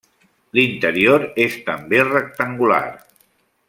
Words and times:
L'interior 0.59 1.27
és 1.45 1.59
també 1.69 2.03
rectangular. 2.11 2.85